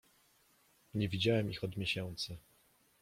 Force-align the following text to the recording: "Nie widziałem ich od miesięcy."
"Nie 0.93 1.09
widziałem 1.09 1.51
ich 1.51 1.63
od 1.63 1.77
miesięcy." 1.77 2.37